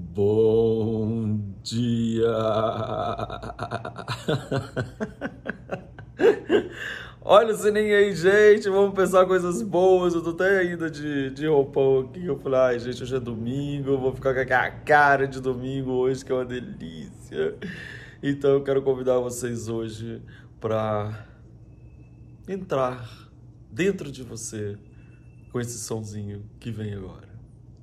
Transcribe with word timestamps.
Bom 0.00 1.40
dia! 1.60 2.30
Olha 7.20 7.52
o 7.52 7.56
sininho 7.56 7.96
aí, 7.96 8.14
gente. 8.14 8.68
Vamos 8.68 8.94
pensar 8.94 9.26
coisas 9.26 9.60
boas. 9.60 10.14
Eu 10.14 10.22
tô 10.22 10.30
até 10.30 10.60
ainda 10.60 10.88
de, 10.88 11.30
de 11.30 11.48
roupão 11.48 11.98
aqui. 11.98 12.24
Eu 12.24 12.38
falei, 12.38 12.60
ai, 12.60 12.78
gente, 12.78 13.02
hoje 13.02 13.16
é 13.16 13.18
domingo. 13.18 13.90
Eu 13.90 13.98
vou 13.98 14.14
ficar 14.14 14.32
com 14.34 14.40
a 14.40 14.70
cara 14.70 15.26
de 15.26 15.40
domingo 15.40 15.90
hoje, 15.90 16.24
que 16.24 16.30
é 16.30 16.34
uma 16.36 16.44
delícia. 16.44 17.56
Então 18.22 18.50
eu 18.50 18.62
quero 18.62 18.80
convidar 18.82 19.18
vocês 19.18 19.68
hoje 19.68 20.22
para 20.60 21.26
entrar 22.48 23.28
dentro 23.68 24.12
de 24.12 24.22
você 24.22 24.78
com 25.50 25.60
esse 25.60 25.76
sonzinho 25.76 26.48
que 26.60 26.70
vem 26.70 26.94
agora. 26.94 27.28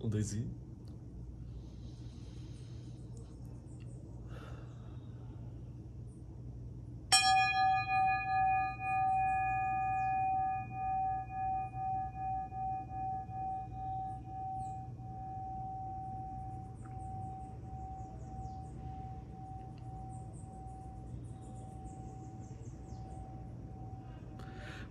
Um, 0.01 0.07
dois 0.07 0.31
e. 0.33 0.64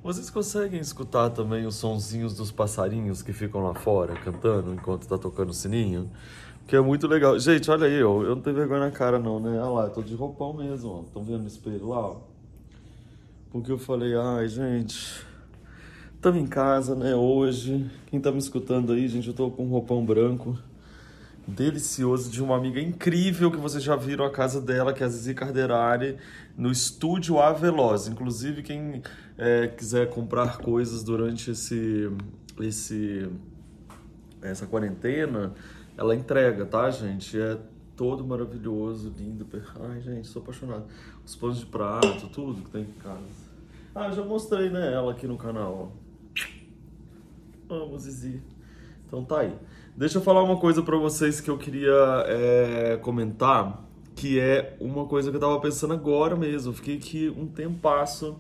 Vocês 0.05 0.29
conseguem 0.29 0.79
escutar 0.81 1.31
também 1.31 1.65
os 1.65 1.77
sonzinhos 1.77 2.35
dos 2.35 2.53
passarinhos 2.53 3.23
que 3.23 3.33
ficam 3.33 3.63
lá 3.63 3.73
fora 3.73 4.15
cantando 4.17 4.75
enquanto 4.75 5.09
tá 5.09 5.17
tocando 5.17 5.49
o 5.49 5.55
sininho? 5.55 6.11
Que 6.67 6.77
é 6.77 6.81
muito 6.83 7.07
legal. 7.07 7.39
Gente, 7.39 7.71
olha 7.71 7.87
aí, 7.87 8.05
ó. 8.05 8.23
Eu 8.23 8.37
não 8.37 8.43
tenho 8.43 8.55
vergonha 8.55 8.81
na 8.81 8.91
cara, 8.91 9.19
não, 9.19 9.41
né? 9.41 9.59
Olha 9.59 9.71
lá, 9.71 9.85
eu 9.85 9.91
tô 9.91 10.03
de 10.03 10.15
roupão 10.15 10.53
mesmo, 10.53 10.91
ó. 10.91 11.01
Estão 11.01 11.25
vendo 11.25 11.41
no 11.41 11.47
espelho 11.47 11.89
lá, 11.89 12.01
ó? 12.01 12.17
Porque 13.51 13.73
eu 13.73 13.79
falei, 13.79 14.15
ai, 14.15 14.47
gente. 14.47 15.25
Estamos 16.17 16.39
em 16.39 16.47
casa, 16.47 16.95
né? 16.95 17.15
Hoje. 17.15 17.91
Quem 18.09 18.21
tá 18.21 18.31
me 18.31 18.37
escutando 18.37 18.93
aí, 18.93 19.09
gente, 19.09 19.29
eu 19.29 19.35
tô 19.35 19.51
com 19.51 19.65
um 19.65 19.71
roupão 19.71 20.05
branco 20.05 20.59
delicioso 21.47 22.31
de 22.31 22.43
uma 22.43 22.57
amiga 22.57 22.81
incrível 22.81 23.51
que 23.51 23.59
vocês 23.59 23.83
já 23.83 23.97
viram 23.97 24.25
a 24.25 24.31
casa 24.31 24.61
dela, 24.61 24.93
que 24.93 25.03
é 25.03 25.07
a 25.07 25.09
Zizi 25.09 25.35
Carderari, 25.35 26.17
no 26.57 26.71
estúdio 26.71 27.39
A 27.39 27.53
Veloz. 27.53 28.09
Inclusive, 28.09 28.63
quem 28.63 29.03
é, 29.37 29.69
quiser 29.69 30.09
comprar 30.11 30.59
coisas 30.59 31.03
durante 31.03 31.51
esse, 31.51 32.11
esse, 32.61 33.29
essa 34.43 34.67
quarentena, 34.67 35.53
ela 35.97 36.15
entrega, 36.15 36.65
tá, 36.65 36.91
gente? 36.91 37.39
É 37.39 37.59
todo 37.97 38.25
maravilhoso, 38.25 39.13
lindo. 39.17 39.47
Ai, 39.81 40.01
gente, 40.01 40.27
sou 40.27 40.43
apaixonado. 40.43 40.85
Os 41.25 41.37
pães 41.37 41.59
de 41.59 41.67
prato, 41.67 42.29
tudo 42.33 42.63
que 42.63 42.71
tem 42.71 42.83
em 42.83 43.03
casa. 43.03 43.45
Ah, 43.95 44.11
já 44.11 44.25
mostrei, 44.25 44.71
né, 44.71 44.93
ela 44.93 45.13
aqui 45.13 45.27
no 45.27 45.37
canal, 45.37 45.93
ó. 47.71 47.75
Amo, 47.75 47.99
Zizi. 47.99 48.43
Então 49.07 49.25
tá 49.25 49.41
aí. 49.41 49.55
Deixa 49.97 50.19
eu 50.19 50.23
falar 50.23 50.43
uma 50.43 50.57
coisa 50.57 50.83
para 50.83 50.97
vocês 50.97 51.41
que 51.41 51.49
eu 51.49 51.57
queria 51.57 52.25
é, 52.27 52.99
comentar, 53.01 53.85
que 54.17 54.41
é 54.41 54.77
uma 54.81 55.07
coisa 55.07 55.31
que 55.31 55.37
eu 55.37 55.41
tava 55.41 55.61
pensando 55.61 55.95
agora 55.95 56.35
mesmo. 56.35 56.73
Eu 56.73 56.75
fiquei 56.75 56.97
aqui 56.97 57.33
um 57.37 57.47
tempasso 57.47 58.37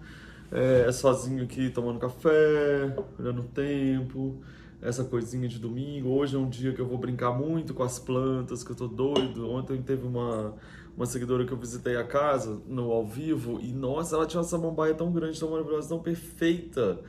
é, 0.50 0.90
sozinho 0.90 1.44
aqui 1.44 1.70
tomando 1.70 1.98
café, 1.98 2.96
olhando 3.18 3.42
o 3.42 3.44
tempo, 3.44 4.40
essa 4.82 5.04
coisinha 5.04 5.48
de 5.48 5.58
domingo. 5.58 6.10
Hoje 6.10 6.36
é 6.36 6.38
um 6.38 6.48
dia 6.48 6.72
que 6.72 6.80
eu 6.80 6.86
vou 6.86 6.98
brincar 6.98 7.32
muito 7.32 7.72
com 7.72 7.82
as 7.82 7.98
plantas, 7.98 8.64
que 8.64 8.70
eu 8.70 8.76
tô 8.76 8.88
doido. 8.88 9.48
Ontem 9.50 9.80
teve 9.80 10.06
uma, 10.06 10.54
uma 10.96 11.06
seguidora 11.06 11.44
que 11.44 11.52
eu 11.52 11.56
visitei 11.56 11.96
a 11.96 12.04
casa 12.04 12.60
no 12.66 12.90
ao 12.90 13.06
vivo 13.06 13.60
e 13.60 13.72
nossa, 13.72 14.16
ela 14.16 14.26
tinha 14.26 14.40
uma 14.40 14.48
samambaia 14.48 14.94
tão 14.94 15.12
grande, 15.12 15.38
tão 15.38 15.50
maravilhosa, 15.50 15.88
tão 15.88 16.00
perfeita 16.00 17.00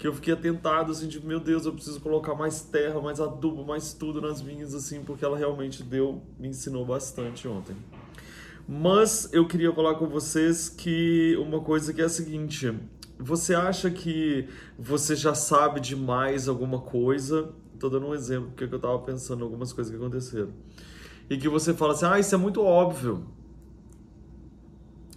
que 0.00 0.08
eu 0.08 0.14
fiquei 0.14 0.32
atentado, 0.32 0.92
assim, 0.92 1.06
de, 1.06 1.24
meu 1.24 1.38
Deus, 1.38 1.66
eu 1.66 1.74
preciso 1.74 2.00
colocar 2.00 2.34
mais 2.34 2.62
terra, 2.62 2.98
mais 3.02 3.20
adubo, 3.20 3.62
mais 3.66 3.92
tudo 3.92 4.18
nas 4.18 4.40
vinhas, 4.40 4.74
assim, 4.74 5.04
porque 5.04 5.22
ela 5.22 5.36
realmente 5.36 5.82
deu, 5.82 6.22
me 6.38 6.48
ensinou 6.48 6.86
bastante 6.86 7.46
ontem. 7.46 7.76
Mas 8.66 9.28
eu 9.30 9.46
queria 9.46 9.70
falar 9.74 9.96
com 9.96 10.06
vocês 10.06 10.70
que 10.70 11.36
uma 11.36 11.60
coisa 11.60 11.92
que 11.92 12.00
é 12.00 12.06
a 12.06 12.08
seguinte, 12.08 12.74
você 13.18 13.54
acha 13.54 13.90
que 13.90 14.48
você 14.78 15.14
já 15.14 15.34
sabe 15.34 15.80
demais 15.80 16.48
alguma 16.48 16.80
coisa? 16.80 17.52
Tô 17.78 17.90
dando 17.90 18.06
um 18.06 18.14
exemplo, 18.14 18.52
porque 18.56 18.74
eu 18.74 18.80
tava 18.80 18.98
pensando 19.00 19.40
em 19.40 19.42
algumas 19.42 19.70
coisas 19.70 19.94
que 19.94 20.00
aconteceram. 20.00 20.48
E 21.28 21.36
que 21.36 21.46
você 21.46 21.74
fala 21.74 21.92
assim, 21.92 22.06
ah, 22.06 22.18
isso 22.18 22.34
é 22.34 22.38
muito 22.38 22.62
óbvio 22.62 23.26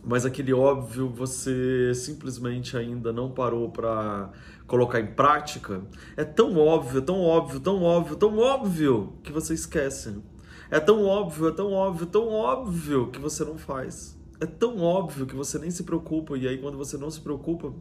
mas 0.05 0.25
aquele 0.25 0.53
óbvio 0.53 1.07
você 1.07 1.93
simplesmente 1.95 2.75
ainda 2.75 3.13
não 3.13 3.31
parou 3.31 3.69
para 3.69 4.31
colocar 4.67 4.99
em 4.99 5.07
prática, 5.07 5.81
é 6.17 6.25
tão 6.25 6.57
óbvio, 6.57 7.01
tão 7.01 7.21
óbvio, 7.21 7.59
tão 7.59 7.81
óbvio, 7.81 8.15
tão 8.17 8.37
óbvio 8.37 9.13
que 9.23 9.31
você 9.31 9.53
esquece. 9.53 10.21
É 10.69 10.79
tão 10.79 11.05
óbvio, 11.05 11.47
é 11.47 11.51
tão 11.51 11.71
óbvio, 11.71 12.05
tão 12.07 12.27
óbvio 12.27 13.11
que 13.11 13.19
você 13.19 13.45
não 13.45 13.57
faz. 13.57 14.19
É 14.41 14.45
tão 14.45 14.81
óbvio 14.81 15.25
que 15.25 15.35
você 15.35 15.57
nem 15.57 15.71
se 15.71 15.83
preocupa 15.83 16.37
e 16.37 16.47
aí 16.47 16.57
quando 16.57 16.77
você 16.77 16.97
não 16.97 17.09
se 17.09 17.21
preocupa, 17.21 17.73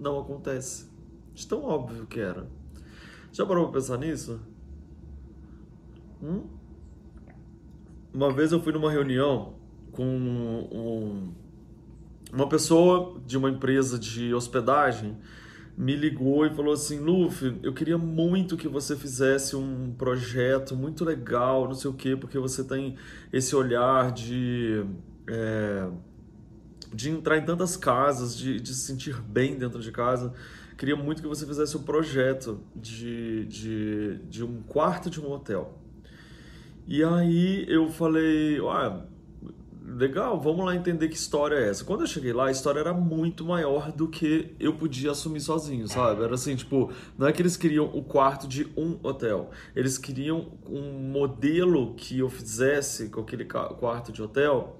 não 0.00 0.18
acontece. 0.18 0.90
De 1.34 1.46
tão 1.46 1.62
óbvio 1.62 2.06
que 2.06 2.18
era. 2.18 2.48
Já 3.32 3.46
parou 3.46 3.64
pra 3.64 3.74
pensar 3.74 3.98
nisso? 3.98 4.40
Hum? 6.22 6.44
Uma 8.12 8.32
vez 8.32 8.50
eu 8.50 8.60
fui 8.60 8.72
numa 8.72 8.90
reunião 8.90 9.54
com 9.92 10.04
um 10.04 11.41
uma 12.32 12.48
pessoa 12.48 13.20
de 13.26 13.36
uma 13.36 13.50
empresa 13.50 13.98
de 13.98 14.32
hospedagem 14.32 15.16
me 15.76 15.94
ligou 15.94 16.46
e 16.46 16.50
falou 16.50 16.72
assim: 16.72 16.98
Luffy, 16.98 17.58
eu 17.62 17.72
queria 17.72 17.98
muito 17.98 18.56
que 18.56 18.68
você 18.68 18.96
fizesse 18.96 19.54
um 19.54 19.92
projeto 19.96 20.74
muito 20.74 21.04
legal, 21.04 21.66
não 21.66 21.74
sei 21.74 21.90
o 21.90 21.94
quê, 21.94 22.16
porque 22.16 22.38
você 22.38 22.64
tem 22.64 22.96
esse 23.32 23.54
olhar 23.54 24.12
de. 24.12 24.84
É, 25.26 25.88
de 26.94 27.08
entrar 27.08 27.38
em 27.38 27.44
tantas 27.44 27.74
casas, 27.74 28.36
de, 28.36 28.60
de 28.60 28.74
se 28.74 28.80
sentir 28.80 29.18
bem 29.22 29.56
dentro 29.56 29.80
de 29.80 29.90
casa. 29.90 30.34
Queria 30.76 30.94
muito 30.94 31.22
que 31.22 31.28
você 31.28 31.46
fizesse 31.46 31.74
um 31.74 31.82
projeto 31.82 32.60
de, 32.76 33.46
de, 33.46 34.18
de 34.28 34.44
um 34.44 34.62
quarto 34.62 35.08
de 35.08 35.18
um 35.18 35.30
hotel. 35.30 35.78
E 36.86 37.02
aí 37.02 37.64
eu 37.66 37.88
falei, 37.88 38.58
ah, 38.68 39.06
legal, 39.84 40.40
vamos 40.40 40.64
lá 40.64 40.74
entender 40.74 41.08
que 41.08 41.16
história 41.16 41.56
é 41.56 41.68
essa. 41.68 41.84
Quando 41.84 42.02
eu 42.02 42.06
cheguei 42.06 42.32
lá, 42.32 42.46
a 42.46 42.50
história 42.50 42.80
era 42.80 42.92
muito 42.92 43.44
maior 43.44 43.90
do 43.92 44.08
que 44.08 44.54
eu 44.58 44.74
podia 44.74 45.10
assumir 45.10 45.40
sozinho, 45.40 45.88
sabe? 45.88 46.22
Era 46.22 46.34
assim, 46.34 46.54
tipo, 46.54 46.90
não 47.18 47.26
é 47.26 47.32
que 47.32 47.42
eles 47.42 47.56
queriam 47.56 47.86
o 47.86 48.02
quarto 48.02 48.46
de 48.46 48.68
um 48.76 48.98
hotel. 49.02 49.50
Eles 49.74 49.98
queriam 49.98 50.52
um 50.66 51.10
modelo 51.10 51.94
que 51.94 52.18
eu 52.20 52.28
fizesse 52.28 53.08
com 53.08 53.20
aquele 53.20 53.44
quarto 53.44 54.12
de 54.12 54.22
hotel 54.22 54.78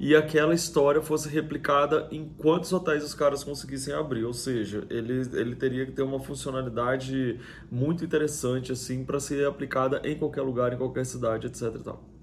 e 0.00 0.14
aquela 0.14 0.54
história 0.54 1.02
fosse 1.02 1.28
replicada 1.28 2.06
em 2.12 2.28
quantos 2.28 2.72
hotéis 2.72 3.02
os 3.02 3.14
caras 3.14 3.42
conseguissem 3.42 3.92
abrir. 3.92 4.24
Ou 4.24 4.32
seja, 4.32 4.86
ele, 4.88 5.20
ele 5.32 5.56
teria 5.56 5.84
que 5.84 5.92
ter 5.92 6.02
uma 6.02 6.20
funcionalidade 6.20 7.38
muito 7.70 8.04
interessante, 8.04 8.72
assim, 8.72 9.04
para 9.04 9.18
ser 9.18 9.46
aplicada 9.46 10.00
em 10.04 10.16
qualquer 10.16 10.42
lugar, 10.42 10.72
em 10.72 10.76
qualquer 10.76 11.04
cidade, 11.04 11.46
etc 11.46 11.74
e 11.74 11.82
tal. 11.82 12.17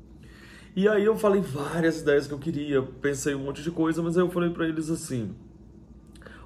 E 0.75 0.87
aí 0.89 1.05
eu 1.05 1.15
falei 1.15 1.39
várias 1.39 2.01
ideias 2.01 2.27
que 2.27 2.33
eu 2.33 2.39
queria, 2.39 2.81
pensei 2.81 3.33
um 3.33 3.39
monte 3.39 3.63
de 3.63 3.71
coisa, 3.71 4.03
mas 4.03 4.17
aí 4.17 4.23
eu 4.23 4.29
falei 4.29 4.49
para 4.49 4.67
eles 4.67 4.89
assim: 4.89 5.33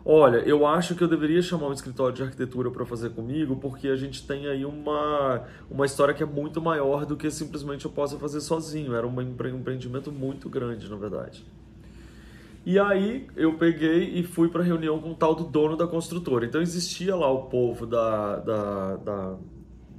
Olha, 0.06 0.38
eu 0.38 0.66
acho 0.66 0.96
que 0.96 1.04
eu 1.04 1.08
deveria 1.08 1.42
chamar 1.42 1.68
um 1.68 1.74
escritório 1.74 2.16
de 2.16 2.24
arquitetura 2.24 2.72
para 2.72 2.86
fazer 2.86 3.10
comigo, 3.10 3.58
porque 3.58 3.88
a 3.88 3.96
gente 3.96 4.26
tem 4.26 4.48
aí 4.48 4.66
uma, 4.66 5.44
uma 5.70 5.86
história 5.86 6.14
que 6.14 6.24
é 6.24 6.26
muito 6.26 6.62
maior 6.62 7.06
do 7.06 7.18
que 7.18 7.30
simplesmente 7.30 7.86
eu 7.86 7.92
possa 7.92 8.18
fazer 8.18 8.40
sozinho. 8.42 8.94
Era 8.96 9.06
um 9.06 9.22
empreendimento 9.22 10.12
muito 10.12 10.48
grande, 10.48 10.90
na 10.90 10.96
verdade. 10.96 11.46
E 12.66 12.78
aí 12.80 13.28
eu 13.36 13.54
peguei 13.54 14.20
e 14.20 14.24
fui 14.24 14.48
para 14.48 14.64
reunião 14.64 15.00
com 15.00 15.12
o 15.12 15.16
tal 15.16 15.36
do 15.36 15.44
dono 15.44 15.76
da 15.76 15.88
construtora. 15.88 16.46
Então 16.46 16.62
existia 16.62 17.16
lá 17.16 17.32
o 17.32 17.44
povo 17.44 17.86
da, 17.86 18.38
da, 18.38 18.96
da, 18.98 19.38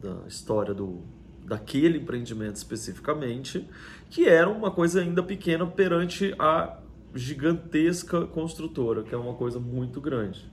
da 0.00 0.16
história 0.26 0.72
do, 0.72 1.00
daquele 1.44 1.98
empreendimento 1.98 2.56
especificamente, 2.56 3.68
que 4.08 4.26
era 4.26 4.48
uma 4.48 4.70
coisa 4.70 5.00
ainda 5.00 5.22
pequena 5.22 5.66
perante 5.66 6.34
a 6.38 6.78
gigantesca 7.14 8.26
construtora, 8.26 9.02
que 9.02 9.14
é 9.14 9.18
uma 9.18 9.34
coisa 9.34 9.58
muito 9.58 10.00
grande. 10.00 10.50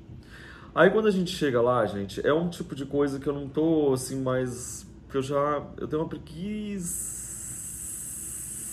Aí 0.74 0.90
quando 0.90 1.08
a 1.08 1.12
gente 1.12 1.32
chega 1.32 1.62
lá, 1.62 1.86
gente, 1.86 2.26
é 2.26 2.34
um 2.34 2.50
tipo 2.50 2.76
de 2.76 2.86
coisa 2.86 3.20
que 3.20 3.28
eu 3.28 3.34
não 3.34 3.48
tô 3.48 3.94
assim 3.94 4.22
mais 4.22 4.88
que 5.10 5.18
eu 5.18 5.22
já 5.22 5.66
eu 5.78 5.88
tenho 5.88 6.02
uma 6.02 6.10
preguiça 6.10 7.17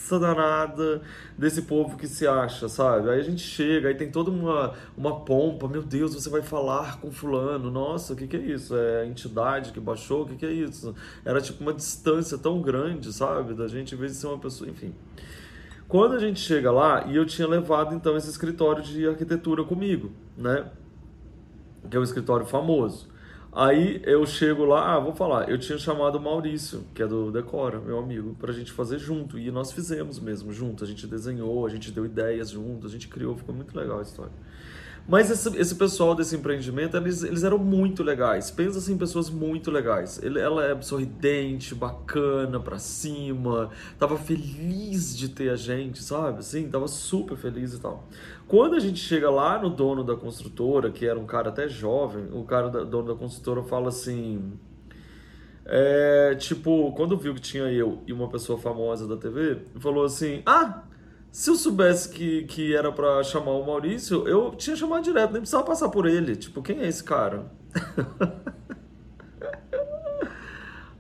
preguiça 0.05 0.19
danada 0.19 1.01
desse 1.37 1.63
povo 1.63 1.97
que 1.97 2.07
se 2.07 2.27
acha, 2.27 2.69
sabe? 2.69 3.11
Aí 3.11 3.19
a 3.19 3.23
gente 3.23 3.41
chega, 3.41 3.89
aí 3.89 3.95
tem 3.95 4.11
toda 4.11 4.31
uma, 4.31 4.75
uma 4.97 5.21
pompa, 5.21 5.67
meu 5.67 5.83
Deus, 5.83 6.15
você 6.15 6.29
vai 6.29 6.43
falar 6.43 7.01
com 7.01 7.11
fulano, 7.11 7.71
nossa, 7.71 8.13
o 8.13 8.17
que, 8.17 8.27
que 8.27 8.37
é 8.37 8.41
isso? 8.41 8.77
É 8.77 9.03
a 9.03 9.07
entidade 9.07 9.73
que 9.73 9.81
baixou, 9.81 10.23
o 10.23 10.27
que, 10.27 10.37
que 10.37 10.47
é 10.47 10.53
isso? 10.53 10.95
Era 11.25 11.41
tipo 11.41 11.63
uma 11.63 11.73
distância 11.73 12.37
tão 12.37 12.61
grande, 12.61 13.13
sabe? 13.13 13.55
Da 13.55 13.67
gente, 13.67 13.95
em 13.95 13.99
vez 13.99 14.13
de 14.13 14.19
ser 14.19 14.27
uma 14.27 14.39
pessoa, 14.39 14.69
enfim. 14.69 14.95
Quando 15.89 16.15
a 16.15 16.19
gente 16.19 16.41
chega 16.41 16.71
lá, 16.71 17.07
e 17.07 17.17
eu 17.17 17.25
tinha 17.25 17.49
levado 17.49 17.95
então 17.95 18.17
esse 18.17 18.29
escritório 18.29 18.83
de 18.83 19.07
arquitetura 19.07 19.65
comigo, 19.65 20.13
né? 20.37 20.67
Que 21.91 21.97
é 21.97 22.01
um 22.01 22.03
escritório 22.03 22.47
famoso. 22.47 23.09
Aí 23.57 24.03
eu 24.05 24.27
chego 24.27 24.65
lá, 24.65 24.97
ah, 24.97 24.99
vou 24.99 25.15
falar, 25.15 25.49
eu 25.49 25.57
tinha 25.57 25.79
chamado 25.79 26.19
o 26.19 26.21
Maurício, 26.21 26.85
que 26.93 27.01
é 27.01 27.07
do 27.07 27.31
Decora, 27.31 27.79
meu 27.79 28.01
amigo, 28.01 28.35
pra 28.35 28.53
gente 28.53 28.73
fazer 28.73 28.99
junto. 28.99 29.39
E 29.39 29.49
nós 29.53 29.71
fizemos 29.71 30.19
mesmo 30.19 30.53
junto. 30.53 30.83
A 30.83 30.87
gente 30.87 31.07
desenhou, 31.07 31.65
a 31.65 31.71
gente 31.71 31.93
deu 31.93 32.05
ideias 32.05 32.51
junto, 32.51 32.85
a 32.85 32.91
gente 32.91 33.07
criou, 33.07 33.37
ficou 33.37 33.55
muito 33.55 33.79
legal 33.79 34.01
a 34.01 34.03
história. 34.03 34.33
Mas 35.07 35.31
esse, 35.31 35.55
esse 35.59 35.75
pessoal 35.75 36.15
desse 36.15 36.35
empreendimento, 36.35 36.97
eles, 36.97 37.23
eles 37.23 37.45
eram 37.45 37.59
muito 37.59 38.03
legais. 38.03 38.51
Pensa 38.51 38.79
assim, 38.79 38.97
pessoas 38.97 39.29
muito 39.29 39.71
legais. 39.71 40.19
Ele, 40.23 40.41
ela 40.41 40.65
é 40.65 40.81
sorridente, 40.81 41.75
bacana, 41.75 42.59
pra 42.59 42.79
cima, 42.79 43.69
tava 43.99 44.17
feliz 44.17 45.15
de 45.15 45.29
ter 45.29 45.51
a 45.51 45.57
gente, 45.57 46.03
sabe? 46.03 46.39
Assim, 46.39 46.71
tava 46.71 46.89
super 46.89 47.37
feliz 47.37 47.75
e 47.75 47.81
tal. 47.81 48.09
Quando 48.49 48.77
a 48.77 48.81
gente 48.81 48.99
chega 48.99 49.29
lá 49.29 49.61
no 49.61 49.69
dono 49.69 50.03
da 50.03 50.17
construtora, 50.17 50.91
que 50.91 51.07
era 51.07 51.19
um 51.19 51.27
cara 51.27 51.51
até 51.51 51.69
jovem, 51.69 52.29
o 52.33 52.43
cara 52.45 52.71
da 52.71 52.83
dono 52.83 53.09
da 53.09 53.15
construtora 53.15 53.63
fala 53.63 53.89
assim. 53.89 54.53
É, 55.67 56.35
tipo, 56.35 56.93
quando 56.93 57.17
viu 57.17 57.35
que 57.35 57.41
tinha 57.41 57.65
eu 57.65 58.03
e 58.07 58.13
uma 58.13 58.29
pessoa 58.29 58.59
famosa 58.59 59.07
da 59.07 59.17
TV, 59.17 59.59
falou 59.81 60.05
assim: 60.05 60.43
Ah, 60.47 60.85
se 61.35 61.51
eu 61.51 61.57
soubesse 61.57 62.11
que, 62.11 62.45
que 62.45 62.77
era 62.77 62.93
para 62.93 63.21
chamar 63.25 63.51
o 63.51 63.67
Maurício, 63.67 64.29
eu 64.29 64.53
tinha 64.53 64.77
chamado 64.77 65.03
direto, 65.03 65.33
nem 65.33 65.41
precisava 65.41 65.65
passar 65.65 65.89
por 65.89 66.07
ele. 66.07 66.37
Tipo, 66.37 66.63
quem 66.63 66.79
é 66.79 66.87
esse 66.87 67.03
cara? 67.03 67.51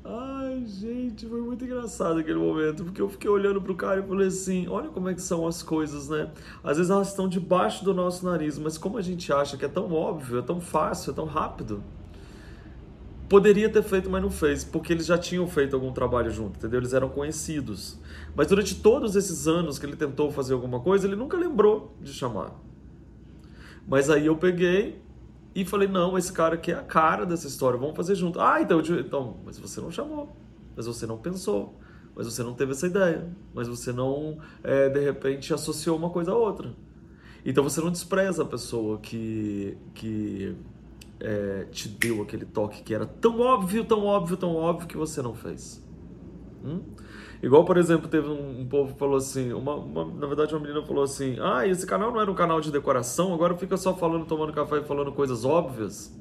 Ai, 0.04 0.64
gente, 0.66 1.24
foi 1.28 1.40
muito 1.40 1.64
engraçado 1.64 2.18
aquele 2.18 2.40
momento, 2.40 2.82
porque 2.82 3.00
eu 3.00 3.08
fiquei 3.08 3.30
olhando 3.30 3.62
pro 3.62 3.76
cara 3.76 4.00
e 4.00 4.02
falei 4.02 4.26
assim: 4.26 4.66
olha 4.66 4.88
como 4.88 5.08
é 5.08 5.14
que 5.14 5.22
são 5.22 5.46
as 5.46 5.62
coisas, 5.62 6.08
né? 6.08 6.28
Às 6.64 6.78
vezes 6.78 6.90
elas 6.90 7.10
estão 7.10 7.28
debaixo 7.28 7.84
do 7.84 7.94
nosso 7.94 8.26
nariz, 8.26 8.58
mas 8.58 8.76
como 8.76 8.98
a 8.98 9.02
gente 9.02 9.32
acha 9.32 9.56
que 9.56 9.64
é 9.64 9.68
tão 9.68 9.92
óbvio, 9.92 10.40
é 10.40 10.42
tão 10.42 10.60
fácil, 10.60 11.12
é 11.12 11.14
tão 11.14 11.26
rápido. 11.26 11.80
Poderia 13.28 13.70
ter 13.70 13.82
feito, 13.82 14.10
mas 14.10 14.22
não 14.22 14.30
fez, 14.30 14.64
porque 14.64 14.92
eles 14.92 15.06
já 15.06 15.16
tinham 15.16 15.46
feito 15.46 15.74
algum 15.74 15.92
trabalho 15.92 16.30
junto, 16.30 16.58
entendeu? 16.58 16.78
Eles 16.78 16.92
eram 16.92 17.08
conhecidos. 17.08 17.98
Mas 18.36 18.48
durante 18.48 18.74
todos 18.74 19.16
esses 19.16 19.48
anos 19.48 19.78
que 19.78 19.86
ele 19.86 19.96
tentou 19.96 20.30
fazer 20.30 20.52
alguma 20.52 20.80
coisa, 20.80 21.06
ele 21.06 21.16
nunca 21.16 21.36
lembrou 21.36 21.96
de 22.00 22.12
chamar. 22.12 22.52
Mas 23.88 24.10
aí 24.10 24.26
eu 24.26 24.36
peguei 24.36 25.00
e 25.54 25.64
falei: 25.64 25.88
não, 25.88 26.18
esse 26.18 26.32
cara 26.32 26.54
aqui 26.56 26.70
é 26.70 26.74
a 26.74 26.82
cara 26.82 27.24
dessa 27.24 27.46
história, 27.46 27.78
vamos 27.78 27.96
fazer 27.96 28.14
junto. 28.14 28.40
Ah, 28.40 28.60
então, 28.60 28.80
então, 28.80 29.38
mas 29.44 29.58
você 29.58 29.80
não 29.80 29.90
chamou, 29.90 30.36
mas 30.76 30.86
você 30.86 31.06
não 31.06 31.16
pensou, 31.16 31.78
mas 32.14 32.26
você 32.26 32.42
não 32.42 32.54
teve 32.54 32.72
essa 32.72 32.86
ideia, 32.86 33.26
mas 33.54 33.68
você 33.68 33.92
não, 33.92 34.38
é, 34.62 34.88
de 34.88 35.00
repente, 35.00 35.54
associou 35.54 35.96
uma 35.96 36.10
coisa 36.10 36.32
a 36.32 36.36
outra. 36.36 36.74
Então 37.44 37.62
você 37.62 37.80
não 37.80 37.90
despreza 37.90 38.42
a 38.42 38.46
pessoa 38.46 38.98
que, 38.98 39.76
que 39.94 40.56
é, 41.24 41.64
te 41.70 41.88
deu 41.88 42.20
aquele 42.22 42.44
toque 42.44 42.82
que 42.82 42.94
era 42.94 43.06
tão 43.06 43.40
óbvio, 43.40 43.82
tão 43.84 44.04
óbvio, 44.04 44.36
tão 44.36 44.54
óbvio 44.54 44.86
que 44.86 44.96
você 44.96 45.22
não 45.22 45.34
fez. 45.34 45.82
Hum? 46.62 46.82
Igual, 47.42 47.64
por 47.64 47.78
exemplo, 47.78 48.08
teve 48.08 48.28
um, 48.28 48.60
um 48.60 48.66
povo 48.66 48.92
que 48.92 48.98
falou 48.98 49.16
assim, 49.16 49.52
uma, 49.52 49.74
uma, 49.74 50.04
na 50.04 50.26
verdade 50.26 50.54
uma 50.54 50.60
menina 50.60 50.82
falou 50.82 51.02
assim, 51.02 51.36
ah, 51.40 51.66
esse 51.66 51.86
canal 51.86 52.12
não 52.12 52.20
era 52.20 52.30
um 52.30 52.34
canal 52.34 52.60
de 52.60 52.70
decoração, 52.70 53.32
agora 53.32 53.56
fica 53.56 53.76
só 53.76 53.94
falando, 53.94 54.26
tomando 54.26 54.52
café 54.52 54.78
e 54.78 54.84
falando 54.84 55.12
coisas 55.12 55.44
óbvias. 55.44 56.14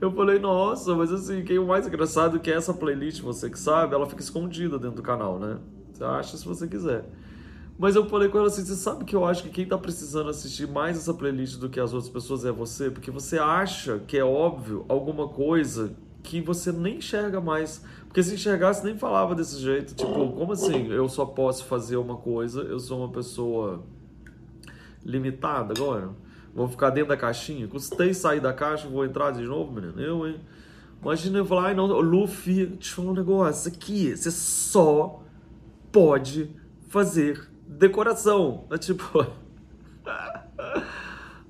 Eu 0.00 0.10
falei, 0.10 0.40
nossa, 0.40 0.96
mas 0.96 1.12
assim, 1.12 1.44
quem 1.44 1.56
é 1.56 1.60
o 1.60 1.66
mais 1.66 1.86
engraçado 1.86 2.36
é 2.36 2.40
que 2.40 2.50
essa 2.50 2.74
playlist, 2.74 3.22
você 3.22 3.48
que 3.48 3.58
sabe, 3.58 3.94
ela 3.94 4.06
fica 4.06 4.20
escondida 4.20 4.76
dentro 4.76 4.96
do 4.96 5.02
canal, 5.02 5.38
né? 5.38 5.58
Você 5.92 6.02
acha 6.02 6.36
se 6.36 6.44
você 6.44 6.66
quiser. 6.66 7.04
Mas 7.78 7.96
eu 7.96 8.06
falei 8.06 8.28
com 8.28 8.38
ela 8.38 8.46
assim: 8.46 8.64
você 8.64 8.76
sabe 8.76 9.04
que 9.04 9.16
eu 9.16 9.24
acho 9.24 9.42
que 9.42 9.50
quem 9.50 9.66
tá 9.66 9.78
precisando 9.78 10.28
assistir 10.28 10.68
mais 10.68 10.96
essa 10.96 11.14
playlist 11.14 11.58
do 11.58 11.68
que 11.68 11.80
as 11.80 11.92
outras 11.92 12.12
pessoas 12.12 12.44
é 12.44 12.52
você? 12.52 12.90
Porque 12.90 13.10
você 13.10 13.38
acha 13.38 13.98
que 14.06 14.16
é 14.16 14.24
óbvio 14.24 14.84
alguma 14.88 15.28
coisa 15.28 15.94
que 16.22 16.40
você 16.40 16.70
nem 16.70 16.98
enxerga 16.98 17.40
mais. 17.40 17.84
Porque 18.06 18.22
se 18.22 18.34
enxergasse, 18.34 18.84
nem 18.84 18.96
falava 18.96 19.34
desse 19.34 19.58
jeito. 19.58 19.94
Tipo, 19.94 20.32
como 20.32 20.52
assim? 20.52 20.88
Eu 20.88 21.08
só 21.08 21.24
posso 21.24 21.64
fazer 21.64 21.96
uma 21.96 22.16
coisa, 22.16 22.60
eu 22.60 22.78
sou 22.78 22.98
uma 22.98 23.08
pessoa 23.10 23.84
limitada 25.04 25.74
agora? 25.76 26.10
Vou 26.54 26.68
ficar 26.68 26.90
dentro 26.90 27.08
da 27.08 27.16
caixinha? 27.16 27.66
Custei 27.66 28.12
sair 28.12 28.40
da 28.40 28.52
caixa, 28.52 28.86
vou 28.86 29.04
entrar 29.04 29.30
de 29.30 29.42
novo, 29.42 29.72
menino? 29.72 29.98
Eu, 29.98 30.26
hein? 30.26 30.40
Imagina 31.00 31.38
eu 31.38 31.46
falar, 31.46 31.68
ai 31.68 31.74
não, 31.74 31.86
Luffy, 31.86 32.66
deixa 32.66 32.92
eu 32.92 32.96
falar 32.96 33.10
um 33.10 33.14
negócio 33.14 33.72
aqui. 33.72 34.14
Você 34.16 34.30
só 34.30 35.22
pode 35.90 36.54
fazer 36.88 37.50
decoração. 37.78 38.66
É 38.70 38.78
tipo. 38.78 39.26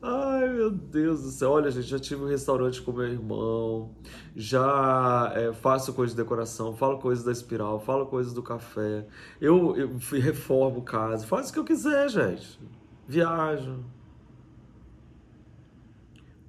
Ai 0.04 0.48
meu 0.48 0.68
Deus 0.68 1.22
do 1.22 1.30
céu, 1.30 1.52
olha 1.52 1.70
gente, 1.70 1.86
já 1.86 1.98
tive 1.98 2.24
um 2.24 2.26
restaurante 2.26 2.82
com 2.82 2.90
meu 2.90 3.06
irmão, 3.06 3.94
já 4.34 5.30
é, 5.32 5.52
faço 5.52 5.92
coisas 5.94 6.16
de 6.16 6.20
decoração, 6.20 6.74
falo 6.74 6.98
coisas 6.98 7.24
da 7.24 7.30
espiral, 7.30 7.78
falo 7.78 8.06
coisas 8.06 8.32
do 8.32 8.42
café, 8.42 9.06
eu, 9.40 9.76
eu 9.76 9.96
reformo 10.20 10.82
casa, 10.82 11.24
faço 11.24 11.50
o 11.50 11.52
que 11.52 11.58
eu 11.60 11.64
quiser, 11.64 12.08
gente. 12.08 12.58
Viajo. 13.06 13.84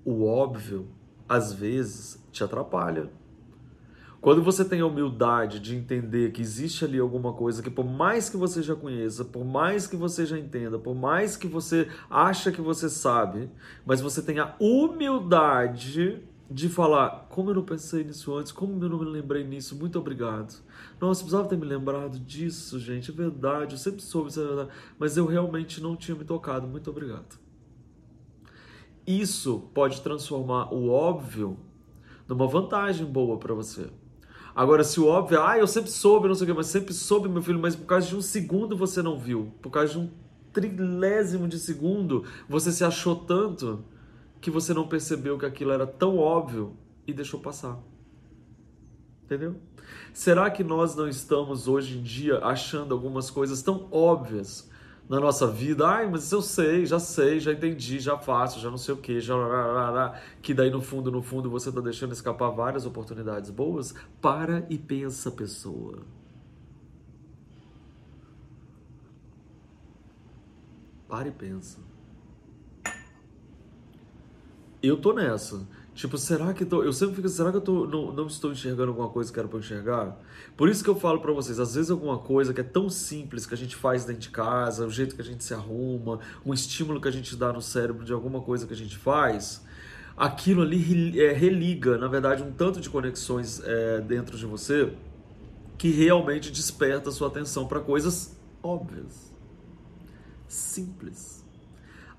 O 0.03 0.25
óbvio, 0.25 0.87
às 1.29 1.53
vezes, 1.53 2.25
te 2.31 2.43
atrapalha. 2.43 3.11
Quando 4.23 4.41
você 4.41 4.63
tem 4.63 4.79
a 4.79 4.85
humildade 4.85 5.59
de 5.59 5.75
entender 5.75 6.31
que 6.31 6.41
existe 6.41 6.85
ali 6.85 6.97
alguma 6.97 7.33
coisa 7.33 7.61
que 7.61 7.69
por 7.69 7.83
mais 7.83 8.29
que 8.29 8.37
você 8.37 8.63
já 8.63 8.73
conheça, 8.73 9.25
por 9.25 9.43
mais 9.43 9.85
que 9.85 9.97
você 9.97 10.25
já 10.25 10.39
entenda, 10.39 10.79
por 10.79 10.95
mais 10.95 11.35
que 11.35 11.45
você 11.45 11.89
acha 12.09 12.49
que 12.49 12.61
você 12.61 12.89
sabe, 12.89 13.49
mas 13.85 13.99
você 13.99 14.21
tem 14.21 14.39
a 14.39 14.55
humildade 14.61 16.23
de 16.49 16.69
falar, 16.69 17.27
como 17.29 17.49
eu 17.49 17.55
não 17.55 17.65
pensei 17.65 18.05
nisso 18.05 18.33
antes, 18.33 18.53
como 18.53 18.81
eu 18.81 18.87
não 18.87 18.99
me 18.99 19.05
lembrei 19.07 19.43
nisso, 19.43 19.75
muito 19.75 19.99
obrigado. 19.99 20.63
Nossa, 21.01 21.19
precisava 21.19 21.49
ter 21.49 21.57
me 21.57 21.65
lembrado 21.65 22.17
disso, 22.17 22.79
gente, 22.79 23.11
é 23.11 23.13
verdade, 23.13 23.73
eu 23.73 23.77
sempre 23.77 24.01
soube 24.01 24.29
isso 24.29 24.39
é 24.39 24.45
verdade, 24.45 24.69
mas 24.97 25.17
eu 25.17 25.25
realmente 25.25 25.83
não 25.83 25.97
tinha 25.97 26.15
me 26.15 26.23
tocado, 26.23 26.65
muito 26.65 26.89
obrigado. 26.89 27.37
Isso 29.05 29.69
pode 29.73 29.99
transformar 29.99 30.73
o 30.73 30.89
óbvio 30.89 31.59
numa 32.25 32.47
vantagem 32.47 33.05
boa 33.05 33.37
para 33.37 33.53
você. 33.53 33.89
Agora, 34.55 34.83
se 34.83 34.99
o 34.99 35.07
óbvio, 35.07 35.41
ah, 35.41 35.57
eu 35.57 35.65
sempre 35.65 35.89
soube, 35.89 36.27
não 36.27 36.35
sei 36.35 36.45
o 36.45 36.47
que, 36.47 36.53
mas 36.53 36.67
sempre 36.67 36.93
soube, 36.93 37.27
meu 37.27 37.41
filho, 37.41 37.59
mas 37.59 37.75
por 37.75 37.85
causa 37.85 38.07
de 38.07 38.15
um 38.15 38.21
segundo 38.21 38.77
você 38.77 39.01
não 39.01 39.17
viu, 39.17 39.51
por 39.61 39.71
causa 39.71 39.93
de 39.93 39.99
um 39.99 40.09
trilésimo 40.51 41.47
de 41.47 41.57
segundo, 41.57 42.23
você 42.47 42.71
se 42.71 42.83
achou 42.83 43.15
tanto 43.15 43.83
que 44.39 44.51
você 44.51 44.73
não 44.73 44.87
percebeu 44.87 45.37
que 45.39 45.45
aquilo 45.45 45.71
era 45.71 45.87
tão 45.87 46.17
óbvio 46.17 46.77
e 47.07 47.13
deixou 47.13 47.39
passar. 47.39 47.79
Entendeu? 49.23 49.55
Será 50.13 50.51
que 50.51 50.63
nós 50.63 50.95
não 50.95 51.07
estamos 51.07 51.67
hoje 51.67 51.97
em 51.97 52.03
dia 52.03 52.37
achando 52.39 52.93
algumas 52.93 53.31
coisas 53.31 53.63
tão 53.63 53.87
óbvias 53.91 54.69
na 55.13 55.19
nossa 55.19 55.45
vida, 55.45 55.87
ai, 55.87 56.09
mas 56.09 56.31
eu 56.31 56.41
sei, 56.41 56.87
já 56.87 56.97
sei, 56.97 57.39
já 57.39 57.53
entendi, 57.53 57.99
já 57.99 58.17
faço, 58.17 58.59
já 58.59 58.71
não 58.71 58.79
sei 58.79 58.95
o 58.95 58.97
que, 58.97 59.21
já 59.21 59.35
que 60.41 60.55
daí 60.55 60.71
no 60.71 60.81
fundo, 60.81 61.11
no 61.11 61.21
fundo 61.21 61.51
você 61.51 61.69
está 61.69 61.79
deixando 61.79 62.13
escapar 62.13 62.49
várias 62.49 62.83
oportunidades 62.83 63.51
boas. 63.51 63.93
Para 64.19 64.65
e 64.71 64.77
pensa, 64.79 65.29
pessoa. 65.29 65.99
Para 71.07 71.27
e 71.27 71.31
pensa. 71.31 71.77
Eu 74.81 74.97
tô 74.97 75.13
nessa. 75.13 75.67
Tipo, 75.95 76.17
será 76.17 76.53
que 76.53 76.65
tô, 76.65 76.81
eu 76.81 76.91
sempre 76.91 77.15
fico, 77.15 77.29
será 77.29 77.51
que 77.51 77.57
eu 77.57 77.61
tô, 77.61 77.85
não, 77.85 78.11
não 78.11 78.25
estou 78.25 78.51
enxergando 78.51 78.89
alguma 78.89 79.09
coisa 79.09 79.31
que 79.31 79.37
era 79.37 79.47
para 79.47 79.59
enxergar? 79.59 80.17
Por 80.57 80.67
isso 80.67 80.83
que 80.83 80.89
eu 80.89 80.95
falo 80.95 81.19
para 81.19 81.31
vocês, 81.31 81.59
às 81.59 81.75
vezes 81.75 81.91
alguma 81.91 82.17
coisa 82.17 82.51
que 82.51 82.61
é 82.61 82.63
tão 82.63 82.89
simples 82.89 83.45
que 83.45 83.53
a 83.53 83.57
gente 83.57 83.75
faz 83.75 84.03
dentro 84.03 84.21
de 84.23 84.29
casa, 84.29 84.87
o 84.87 84.89
jeito 84.89 85.15
que 85.15 85.21
a 85.21 85.25
gente 85.25 85.43
se 85.43 85.53
arruma, 85.53 86.19
um 86.43 86.51
estímulo 86.51 86.99
que 86.99 87.07
a 87.07 87.11
gente 87.11 87.35
dá 87.35 87.53
no 87.53 87.61
cérebro 87.61 88.03
de 88.03 88.11
alguma 88.11 88.41
coisa 88.41 88.65
que 88.65 88.73
a 88.73 88.75
gente 88.75 88.97
faz, 88.97 89.63
aquilo 90.17 90.63
ali 90.63 91.19
é, 91.19 91.31
religa, 91.31 91.95
na 91.95 92.07
verdade, 92.07 92.41
um 92.41 92.51
tanto 92.51 92.81
de 92.81 92.89
conexões 92.89 93.61
é, 93.63 94.01
dentro 94.01 94.35
de 94.35 94.47
você 94.47 94.91
que 95.77 95.91
realmente 95.91 96.49
desperta 96.49 97.09
a 97.09 97.11
sua 97.11 97.27
atenção 97.27 97.67
para 97.67 97.79
coisas 97.79 98.35
óbvias, 98.63 99.31
simples 100.47 101.42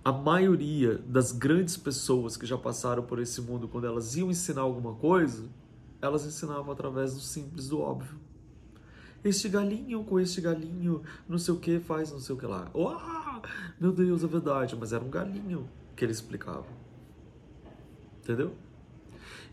a 0.05 0.13
maioria 0.13 0.99
das 1.07 1.33
grandes 1.33 1.77
pessoas 1.79 2.37
que 2.37 2.45
já 2.45 2.59
passaram 2.59 3.03
por 3.03 3.19
esse 3.19 3.41
mundo, 3.41 3.67
quando 3.67 3.87
elas 3.87 4.15
iam 4.17 4.31
ensinar 4.31 4.61
alguma 4.61 4.95
coisa, 4.95 5.49
elas 6.03 6.27
ensinavam 6.27 6.71
através 6.71 7.15
do 7.15 7.21
simples, 7.21 7.69
do 7.69 7.81
óbvio. 7.81 8.21
este 9.25 9.49
galinho 9.49 10.05
com 10.05 10.21
este 10.21 10.43
galinho, 10.43 11.03
não 11.27 11.39
sei 11.39 11.55
o 11.55 11.57
que, 11.59 11.81
faz 11.81 12.13
não 12.13 12.21
sei 12.21 12.35
o 12.35 12.39
que 12.39 12.45
lá. 12.45 12.71
Meu 13.81 13.91
Deus, 13.91 14.23
é 14.23 14.27
verdade, 14.27 14.77
mas 14.79 14.93
era 14.93 15.03
um 15.03 15.09
galinho 15.09 15.67
que 15.97 16.05
ele 16.05 16.13
explicava. 16.13 16.67
Entendeu? 18.23 18.55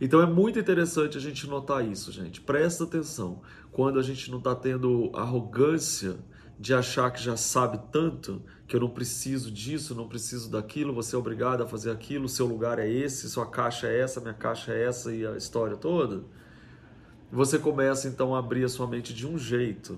Então 0.01 0.22
é 0.22 0.25
muito 0.25 0.60
interessante 0.60 1.17
a 1.17 1.22
gente 1.22 1.48
notar 1.48 1.88
isso, 1.88 2.12
gente. 2.12 2.41
Presta 2.41 2.84
atenção. 2.84 3.41
Quando 3.72 4.00
a 4.00 4.03
gente 4.03 4.29
não 4.29 4.39
está 4.39 4.53
tendo 4.53 5.12
arrogância 5.13 6.17
de 6.62 6.75
achar 6.75 7.10
que 7.10 7.20
já 7.20 7.36
sabe 7.36 7.80
tanto, 7.91 8.39
que 8.68 8.75
eu 8.75 8.80
não 8.80 8.89
preciso 8.91 9.50
disso, 9.51 9.96
não 9.96 10.08
preciso 10.08 10.48
daquilo, 10.48 10.94
você 10.94 11.15
é 11.15 11.18
obrigado 11.18 11.63
a 11.63 11.68
fazer 11.68 11.89
aquilo, 11.89 12.30
seu 12.30 12.46
lugar 12.46 12.77
é 12.77 12.88
esse, 12.88 13.27
sua 13.32 13.48
caixa 13.48 13.88
é 13.88 14.00
essa, 14.00 14.22
minha 14.22 14.36
caixa 14.36 14.72
é 14.72 14.84
essa 14.84 15.12
e 15.12 15.25
a 15.25 15.36
história 15.36 15.75
toda. 15.75 16.24
Você 17.32 17.58
começa 17.58 18.08
então 18.08 18.36
a 18.36 18.38
abrir 18.38 18.63
a 18.63 18.70
sua 18.70 18.86
mente 18.86 19.12
de 19.12 19.25
um 19.25 19.39
jeito, 19.39 19.98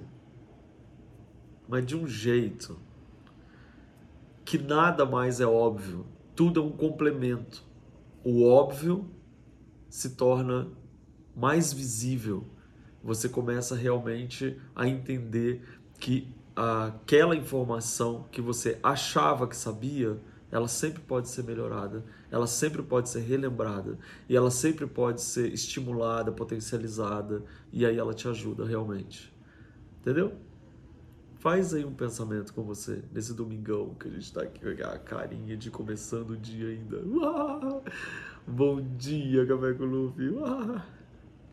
mas 1.67 1.85
de 1.85 1.97
um 1.97 2.07
jeito 2.07 2.79
que 4.45 4.57
nada 4.57 5.05
mais 5.05 5.41
é 5.41 5.45
óbvio, 5.45 6.05
tudo 6.33 6.61
é 6.61 6.63
um 6.63 6.71
complemento. 6.71 7.61
O 8.23 8.47
óbvio 8.47 9.11
se 9.89 10.11
torna 10.11 10.69
mais 11.35 11.73
visível. 11.73 12.47
Você 13.03 13.27
começa 13.27 13.75
realmente 13.75 14.57
a 14.73 14.87
entender 14.87 15.61
que 15.99 16.33
aquela 16.55 17.35
informação 17.35 18.27
que 18.31 18.41
você 18.41 18.79
achava 18.83 19.47
que 19.47 19.55
sabia, 19.55 20.19
ela 20.51 20.67
sempre 20.67 21.01
pode 21.01 21.29
ser 21.29 21.43
melhorada, 21.43 22.03
ela 22.29 22.45
sempre 22.45 22.83
pode 22.83 23.09
ser 23.09 23.21
relembrada 23.21 23.97
e 24.29 24.35
ela 24.35 24.51
sempre 24.51 24.85
pode 24.85 25.21
ser 25.21 25.51
estimulada, 25.51 26.31
potencializada 26.31 27.43
e 27.71 27.85
aí 27.85 27.97
ela 27.97 28.13
te 28.13 28.27
ajuda 28.27 28.65
realmente. 28.65 29.33
Entendeu? 30.01 30.33
Faz 31.39 31.73
aí 31.73 31.83
um 31.83 31.93
pensamento 31.93 32.53
com 32.53 32.63
você 32.63 33.03
nesse 33.11 33.33
domingão 33.33 33.95
que 33.95 34.07
a 34.07 34.11
gente 34.11 34.23
está 34.23 34.43
aqui 34.43 34.59
com 34.59 34.83
a 34.85 34.97
carinha 34.99 35.57
de 35.57 35.71
começando 35.71 36.31
o 36.31 36.37
dia 36.37 36.69
ainda. 36.69 37.01
Bom 38.47 38.79
dia, 38.95 39.45
Café 39.45 39.71
Luffy. 39.71 40.33